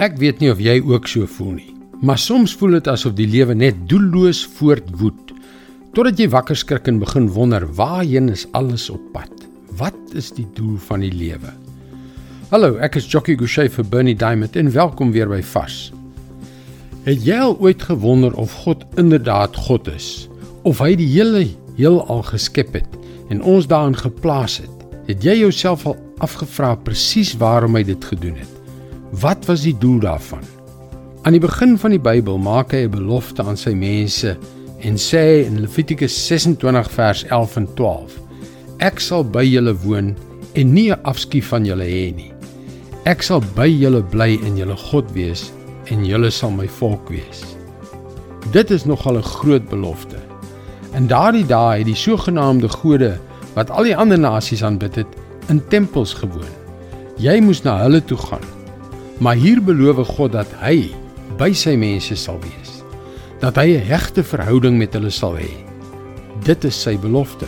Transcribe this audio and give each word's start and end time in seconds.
Ek 0.00 0.14
weet 0.16 0.38
nie 0.40 0.48
of 0.48 0.60
jy 0.64 0.78
ook 0.80 1.04
so 1.12 1.28
voel 1.28 1.58
nie, 1.58 1.72
maar 2.00 2.16
soms 2.16 2.54
voel 2.56 2.78
dit 2.78 2.86
asof 2.88 3.12
die 3.18 3.26
lewe 3.28 3.52
net 3.52 3.82
doelloos 3.90 4.38
voortwoed 4.56 5.34
totdat 5.92 6.20
jy 6.22 6.28
wakker 6.32 6.56
skrik 6.56 6.86
en 6.88 7.02
begin 7.02 7.26
wonder 7.34 7.66
waarheen 7.76 8.30
is 8.32 8.46
alles 8.56 8.86
op 8.88 9.02
pad. 9.12 9.42
Wat 9.76 10.14
is 10.16 10.30
die 10.32 10.46
doel 10.56 10.78
van 10.86 11.04
die 11.04 11.10
lewe? 11.12 11.52
Hallo, 12.48 12.78
ek 12.80 12.96
is 12.96 13.10
Jockey 13.12 13.36
Gouchee 13.36 13.68
vir 13.74 13.84
Bernie 13.92 14.14
Diamond 14.16 14.56
en 14.56 14.72
welkom 14.72 15.10
weer 15.12 15.28
by 15.28 15.42
Fas. 15.44 15.90
Het 17.04 17.20
jy 17.26 17.36
al 17.44 17.58
ooit 17.60 17.84
gewonder 17.90 18.32
of 18.40 18.54
God 18.62 18.86
inderdaad 19.02 19.58
God 19.66 19.90
is? 19.92 20.30
Of 20.64 20.80
hy 20.80 20.94
die 20.96 21.10
hele 21.10 21.42
heelal 21.76 22.24
geskep 22.30 22.72
het 22.78 22.96
en 23.28 23.44
ons 23.44 23.68
daarin 23.68 23.98
geplaas 24.00 24.62
het? 24.64 24.88
Het 25.10 25.28
jy 25.28 25.36
jouself 25.42 25.84
al 25.92 26.00
afgevra 26.24 26.72
presies 26.88 27.34
waarom 27.36 27.76
hy 27.76 27.84
dit 27.92 28.08
gedoen 28.14 28.40
het? 28.40 28.59
Wat 29.10 29.44
was 29.44 29.64
die 29.66 29.78
doel 29.78 29.98
daarvan? 29.98 30.42
Aan 31.22 31.32
die 31.32 31.40
begin 31.40 31.78
van 31.78 31.90
die 31.90 32.00
Bybel 32.00 32.38
maak 32.38 32.70
hy 32.70 32.86
'n 32.86 32.90
belofte 32.94 33.42
aan 33.42 33.56
sy 33.56 33.72
mense 33.74 34.36
en 34.78 34.94
sê 34.94 35.42
in 35.46 35.60
Levitikus 35.60 36.14
26 36.26 36.90
vers 36.90 37.24
11 37.24 37.56
en 37.56 37.66
12: 37.74 38.12
Ek 38.78 39.00
sal 39.00 39.24
by 39.24 39.42
julle 39.42 39.74
woon 39.82 40.14
en 40.54 40.72
nie 40.72 40.92
'n 40.92 41.02
afskeid 41.02 41.44
van 41.44 41.64
julle 41.64 41.84
hê 41.84 42.14
nie. 42.14 42.32
Ek 43.04 43.22
sal 43.22 43.42
by 43.54 43.66
julle 43.66 44.02
bly 44.02 44.38
en 44.44 44.56
julle 44.56 44.76
God 44.76 45.12
wees 45.12 45.52
en 45.90 46.04
julle 46.04 46.30
sal 46.30 46.50
my 46.50 46.68
volk 46.68 47.08
wees. 47.08 47.42
Dit 48.52 48.70
is 48.70 48.84
nogal 48.84 49.18
'n 49.18 49.22
groot 49.22 49.68
belofte. 49.68 50.18
In 50.94 51.06
daardie 51.06 51.46
dae 51.46 51.78
het 51.78 51.86
die 51.86 51.94
sogenaamde 51.94 52.68
gode 52.68 53.18
wat 53.54 53.70
al 53.70 53.82
die 53.82 53.96
ander 53.96 54.18
nasies 54.18 54.62
aanbid 54.62 54.94
het, 54.94 55.06
in 55.48 55.68
tempels 55.68 56.14
gewoon. 56.14 56.54
Jy 57.18 57.40
moes 57.40 57.62
na 57.62 57.82
hulle 57.82 58.04
toe 58.04 58.16
gaan. 58.16 58.59
Maar 59.20 59.36
hier 59.36 59.60
beloof 59.60 60.00
God 60.16 60.32
dat 60.32 60.48
hy 60.62 60.88
by 61.40 61.50
sy 61.52 61.74
mense 61.76 62.16
sal 62.16 62.38
wees. 62.40 62.80
Dat 63.40 63.56
hy 63.56 63.76
'n 63.76 63.84
hegte 63.84 64.24
verhouding 64.24 64.78
met 64.78 64.92
hulle 64.96 65.10
sal 65.10 65.36
hê. 65.36 65.52
Dit 66.44 66.64
is 66.64 66.82
sy 66.82 66.96
belofte. 66.96 67.46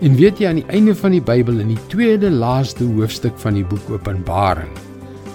En 0.00 0.14
weet 0.16 0.38
jy 0.38 0.46
aan 0.46 0.62
die 0.62 0.70
einde 0.70 0.94
van 0.94 1.10
die 1.10 1.22
Bybel 1.22 1.60
in 1.60 1.68
die 1.68 1.86
tweede 1.88 2.30
laaste 2.30 2.84
hoofstuk 2.84 3.38
van 3.38 3.54
die 3.54 3.64
boek 3.64 3.90
Openbaring, 3.90 4.70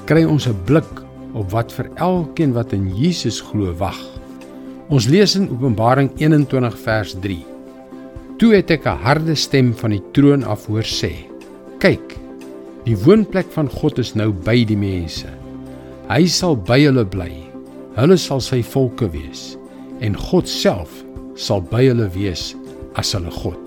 kry 0.05 0.23
ons 0.23 0.47
'n 0.47 0.55
blik 0.66 1.03
op 1.33 1.51
wat 1.51 1.72
vir 1.72 1.89
elkeen 1.95 2.53
wat 2.53 2.73
in 2.73 2.88
Jesus 2.95 3.41
glo 3.41 3.73
wag. 3.73 3.99
Ons 4.89 5.07
lees 5.07 5.35
in 5.35 5.49
Openbaring 5.49 6.11
21 6.17 6.77
vers 6.77 7.16
3. 7.22 7.45
Toe 8.38 8.55
het 8.55 8.72
ek 8.72 8.85
'n 8.85 9.03
harde 9.03 9.35
stem 9.35 9.73
van 9.73 9.91
die 9.91 10.03
troon 10.13 10.44
af 10.44 10.66
hoor 10.66 10.83
sê: 10.83 11.11
"Kyk, 11.79 12.17
die 12.85 12.97
woonplek 12.97 13.52
van 13.52 13.69
God 13.69 13.99
is 13.99 14.16
nou 14.16 14.31
by 14.31 14.63
die 14.66 14.77
mense. 14.77 15.27
Hy 16.09 16.25
sal 16.27 16.55
by 16.55 16.80
hulle 16.85 17.05
bly. 17.05 17.31
Hulle 17.97 18.17
sal 18.17 18.41
sy 18.41 18.61
volke 18.63 19.09
wees 19.11 19.58
en 19.99 20.16
God 20.16 20.47
self 20.47 21.03
sal 21.35 21.61
by 21.61 21.83
hulle 21.89 22.07
wees 22.16 22.55
as 22.95 23.13
hulle 23.13 23.31
God." 23.31 23.59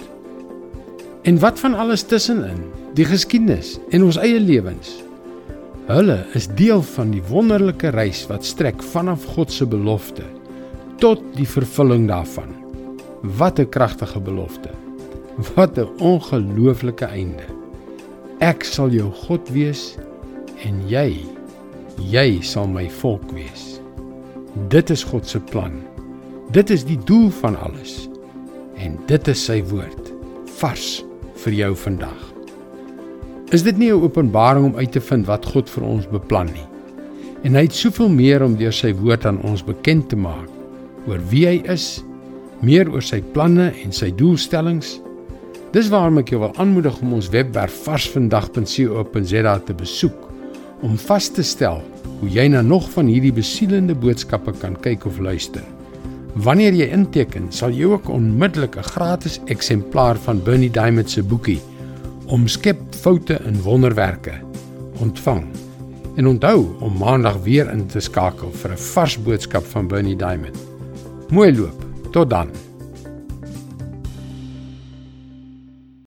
En 1.22 1.38
wat 1.38 1.58
van 1.60 1.74
alles 1.74 2.02
tussenin? 2.02 2.64
Die 2.98 3.06
geskiedenis 3.06 3.76
en 3.94 4.02
ons 4.04 4.18
eie 4.18 4.40
lewens. 4.40 4.96
Hulle 5.86 6.18
is 6.34 6.48
deel 6.58 6.82
van 6.82 7.12
die 7.14 7.22
wonderlike 7.28 7.92
reis 7.94 8.24
wat 8.30 8.44
strek 8.46 8.82
vanaf 8.92 9.24
God 9.34 9.52
se 9.52 9.66
belofte 9.66 10.26
tot 11.02 11.22
die 11.34 11.46
vervulling 11.46 12.08
daarvan. 12.10 12.54
Wat 13.38 13.58
'n 13.58 13.68
kragtige 13.68 14.20
belofte. 14.20 14.70
Wat 15.54 15.78
'n 15.78 15.88
ongelooflike 15.98 17.04
einde. 17.04 17.46
Ek 18.42 18.64
sal 18.66 18.90
jou 18.90 19.06
God 19.22 19.46
wees 19.54 19.92
en 20.66 20.80
jy 20.90 21.22
jy 22.10 22.40
sal 22.42 22.66
my 22.66 22.88
volk 22.98 23.28
wees. 23.30 23.76
Dit 24.72 24.90
is 24.90 25.04
God 25.06 25.28
se 25.30 25.38
plan. 25.52 25.76
Dit 26.50 26.72
is 26.74 26.82
die 26.82 26.98
doel 27.06 27.28
van 27.38 27.54
alles. 27.62 28.08
En 28.82 28.96
dit 29.06 29.30
is 29.30 29.44
sy 29.46 29.60
woord 29.70 30.10
vars 30.58 30.88
vir 31.44 31.54
jou 31.60 31.70
vandag. 31.84 32.18
Is 33.54 33.62
dit 33.62 33.78
nie 33.78 33.92
'n 33.92 34.02
openbaring 34.02 34.64
om 34.64 34.76
uit 34.76 34.92
te 34.92 35.00
vind 35.00 35.26
wat 35.26 35.46
God 35.46 35.70
vir 35.70 35.84
ons 35.84 36.10
beplan 36.10 36.50
nie? 36.50 36.66
En 37.44 37.54
hy 37.54 37.62
het 37.62 37.74
soveel 37.74 38.08
meer 38.08 38.42
om 38.42 38.56
deur 38.56 38.72
sy 38.72 38.92
woord 38.92 39.26
aan 39.26 39.42
ons 39.42 39.62
bekend 39.62 40.08
te 40.08 40.16
maak 40.16 40.50
oor 41.06 41.20
wie 41.30 41.46
hy 41.46 41.62
is, 41.70 42.02
meer 42.60 42.90
oor 42.90 43.02
sy 43.02 43.20
planne 43.20 43.72
en 43.84 43.92
sy 43.92 44.10
doelstellings. 44.10 45.00
Dis 45.72 45.88
waarom 45.88 46.20
ek 46.20 46.28
jou 46.34 46.42
wil 46.42 46.52
aanmoedig 46.60 46.98
om 47.00 47.14
ons 47.16 47.30
webwerf 47.32 47.72
varsvandag.co.za 47.86 49.52
te 49.64 49.74
besoek 49.74 50.26
om 50.84 50.98
vas 51.00 51.28
te 51.32 51.44
stel 51.46 51.78
hoe 52.20 52.28
jy 52.28 52.44
na 52.52 52.60
nog 52.60 52.90
van 52.92 53.08
hierdie 53.08 53.32
besielende 53.32 53.94
boodskappe 53.96 54.52
kan 54.60 54.74
kyk 54.84 55.06
of 55.08 55.20
luister. 55.22 55.64
Wanneer 56.44 56.76
jy 56.76 56.90
inteken, 56.92 57.48
sal 57.52 57.72
jy 57.72 57.88
ook 57.88 58.10
onmiddellik 58.12 58.76
'n 58.76 58.90
gratis 58.92 59.40
eksemplaar 59.46 60.16
van 60.16 60.42
Bernie 60.44 60.70
Diamond 60.70 61.10
se 61.10 61.22
boekie 61.22 61.60
omskep 62.26 62.80
foute 62.90 63.40
in 63.44 63.62
wonderwerke 63.62 64.34
ontvang. 65.00 65.44
En 66.16 66.26
onthou 66.26 66.66
om 66.80 66.98
maandag 66.98 67.42
weer 67.42 67.70
in 67.72 67.86
te 67.86 68.00
skakel 68.00 68.52
vir 68.52 68.72
'n 68.72 68.76
vars 68.92 69.16
boodskap 69.22 69.64
van 69.64 69.88
Bernie 69.88 70.16
Diamond. 70.16 70.56
Mooi 71.30 71.56
loop. 71.56 71.84
Tot 72.12 72.30
dan. 72.30 72.71